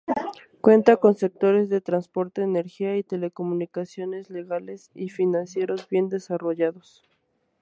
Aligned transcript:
Cuenta 0.61 0.97
con 0.97 1.15
sectores 1.15 1.69
de 1.69 1.79
transporte, 1.79 2.41
energía, 2.41 2.89
de 2.89 3.03
telecomunicaciones, 3.03 4.31
legales 4.31 4.89
y 4.95 5.09
financieros 5.09 5.87
bien 5.91 6.09
desarrollados. 6.09 7.03